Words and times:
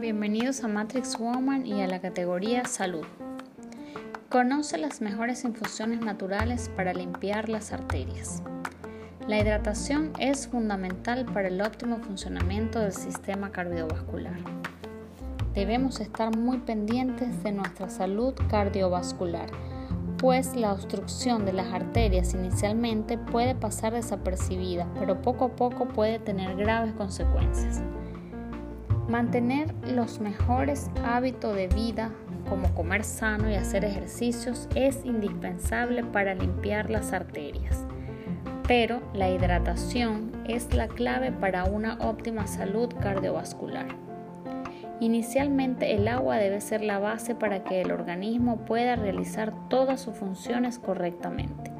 Bienvenidos 0.00 0.64
a 0.64 0.68
Matrix 0.68 1.18
Woman 1.18 1.66
y 1.66 1.82
a 1.82 1.86
la 1.86 2.00
categoría 2.00 2.64
Salud. 2.64 3.04
Conoce 4.30 4.78
las 4.78 5.02
mejores 5.02 5.44
infusiones 5.44 6.00
naturales 6.00 6.70
para 6.74 6.94
limpiar 6.94 7.50
las 7.50 7.74
arterias. 7.74 8.42
La 9.28 9.38
hidratación 9.38 10.14
es 10.18 10.48
fundamental 10.48 11.26
para 11.26 11.48
el 11.48 11.60
óptimo 11.60 11.98
funcionamiento 11.98 12.80
del 12.80 12.94
sistema 12.94 13.52
cardiovascular. 13.52 14.38
Debemos 15.52 16.00
estar 16.00 16.34
muy 16.34 16.60
pendientes 16.60 17.42
de 17.42 17.52
nuestra 17.52 17.90
salud 17.90 18.32
cardiovascular, 18.48 19.50
pues 20.18 20.56
la 20.56 20.72
obstrucción 20.72 21.44
de 21.44 21.52
las 21.52 21.72
arterias 21.72 22.34
inicialmente 22.34 23.18
puede 23.18 23.54
pasar 23.54 23.92
desapercibida, 23.92 24.86
pero 24.98 25.20
poco 25.20 25.46
a 25.46 25.56
poco 25.56 25.86
puede 25.88 26.18
tener 26.18 26.56
graves 26.56 26.94
consecuencias. 26.94 27.82
Mantener 29.08 29.72
los 29.84 30.20
mejores 30.20 30.90
hábitos 31.04 31.54
de 31.54 31.68
vida, 31.68 32.10
como 32.48 32.74
comer 32.74 33.04
sano 33.04 33.50
y 33.50 33.54
hacer 33.54 33.84
ejercicios, 33.84 34.68
es 34.74 35.04
indispensable 35.04 36.02
para 36.02 36.34
limpiar 36.34 36.90
las 36.90 37.12
arterias. 37.12 37.84
Pero 38.66 39.00
la 39.14 39.28
hidratación 39.28 40.32
es 40.48 40.74
la 40.74 40.88
clave 40.88 41.30
para 41.30 41.64
una 41.64 41.98
óptima 42.00 42.46
salud 42.46 42.88
cardiovascular. 43.00 43.86
Inicialmente 45.00 45.94
el 45.94 46.08
agua 46.08 46.36
debe 46.36 46.60
ser 46.60 46.82
la 46.82 46.98
base 46.98 47.34
para 47.34 47.64
que 47.64 47.82
el 47.82 47.92
organismo 47.92 48.64
pueda 48.64 48.96
realizar 48.96 49.52
todas 49.68 50.00
sus 50.00 50.14
funciones 50.14 50.78
correctamente. 50.78 51.70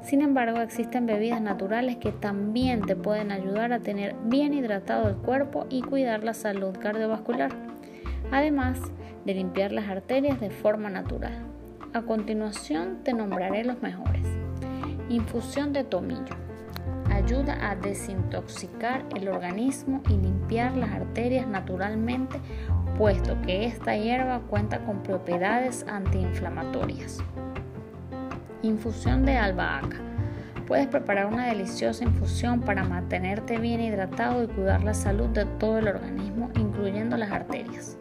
Sin 0.00 0.20
embargo, 0.20 0.60
existen 0.60 1.06
bebidas 1.06 1.40
naturales 1.40 1.96
que 1.96 2.12
también 2.12 2.82
te 2.82 2.96
pueden 2.96 3.30
ayudar 3.30 3.72
a 3.72 3.80
tener 3.80 4.14
bien 4.24 4.52
hidratado 4.52 5.08
el 5.08 5.16
cuerpo 5.16 5.66
y 5.70 5.82
cuidar 5.82 6.24
la 6.24 6.34
salud 6.34 6.76
cardiovascular, 6.78 7.52
además 8.30 8.80
de 9.24 9.34
limpiar 9.34 9.72
las 9.72 9.88
arterias 9.88 10.40
de 10.40 10.50
forma 10.50 10.90
natural. 10.90 11.46
A 11.94 12.02
continuación 12.02 13.00
te 13.04 13.12
nombraré 13.12 13.64
los 13.64 13.80
mejores. 13.82 14.26
Infusión 15.08 15.72
de 15.72 15.84
tomillo. 15.84 16.34
Ayuda 17.24 17.70
a 17.70 17.76
desintoxicar 17.76 19.04
el 19.14 19.28
organismo 19.28 20.02
y 20.08 20.14
limpiar 20.14 20.76
las 20.76 20.90
arterias 20.90 21.46
naturalmente, 21.46 22.40
puesto 22.98 23.40
que 23.42 23.64
esta 23.64 23.96
hierba 23.96 24.40
cuenta 24.50 24.84
con 24.84 25.02
propiedades 25.04 25.86
antiinflamatorias. 25.88 27.22
Infusión 28.62 29.24
de 29.24 29.36
albahaca. 29.36 29.98
Puedes 30.66 30.88
preparar 30.88 31.26
una 31.26 31.46
deliciosa 31.46 32.04
infusión 32.04 32.60
para 32.60 32.82
mantenerte 32.84 33.58
bien 33.58 33.80
hidratado 33.80 34.42
y 34.42 34.48
cuidar 34.48 34.82
la 34.82 34.94
salud 34.94 35.28
de 35.28 35.44
todo 35.44 35.78
el 35.78 35.88
organismo, 35.88 36.50
incluyendo 36.56 37.16
las 37.16 37.30
arterias. 37.30 37.98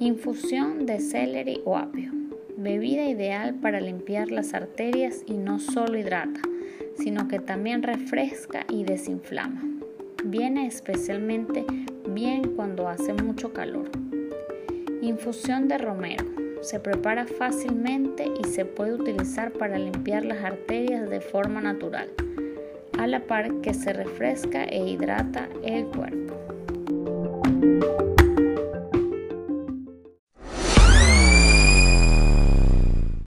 Infusión 0.00 0.84
de 0.84 0.98
celery 0.98 1.62
o 1.64 1.76
apio. 1.76 2.19
Bebida 2.62 3.08
ideal 3.08 3.54
para 3.54 3.80
limpiar 3.80 4.30
las 4.30 4.52
arterias 4.52 5.22
y 5.24 5.38
no 5.38 5.58
solo 5.58 5.96
hidrata, 5.96 6.42
sino 6.98 7.26
que 7.26 7.38
también 7.38 7.82
refresca 7.82 8.66
y 8.68 8.84
desinflama. 8.84 9.62
Viene 10.26 10.66
especialmente 10.66 11.64
bien 12.06 12.54
cuando 12.56 12.86
hace 12.86 13.14
mucho 13.14 13.54
calor. 13.54 13.90
Infusión 15.00 15.68
de 15.68 15.78
romero 15.78 16.26
se 16.60 16.78
prepara 16.78 17.26
fácilmente 17.26 18.26
y 18.26 18.46
se 18.46 18.66
puede 18.66 18.92
utilizar 18.92 19.52
para 19.52 19.78
limpiar 19.78 20.26
las 20.26 20.44
arterias 20.44 21.08
de 21.08 21.22
forma 21.22 21.62
natural, 21.62 22.10
a 22.98 23.06
la 23.06 23.20
par 23.20 23.62
que 23.62 23.72
se 23.72 23.94
refresca 23.94 24.64
e 24.64 24.86
hidrata 24.86 25.48
el 25.64 25.86
cuerpo. 25.86 26.29